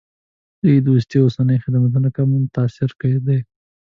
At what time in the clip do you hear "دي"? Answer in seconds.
3.27-3.39